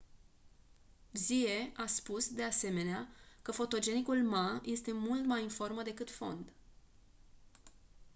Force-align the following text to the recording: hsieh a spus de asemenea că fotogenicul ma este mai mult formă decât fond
hsieh 1.13 1.71
a 1.75 1.85
spus 1.87 2.27
de 2.33 2.43
asemenea 2.43 3.07
că 3.41 3.51
fotogenicul 3.51 4.23
ma 4.23 4.61
este 4.65 4.91
mai 4.91 5.21
mult 5.23 5.51
formă 5.51 5.81
decât 5.83 6.09
fond 6.11 6.53